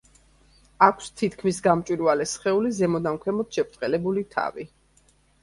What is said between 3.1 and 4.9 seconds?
ქვემოთ შებრტყელებული თავი.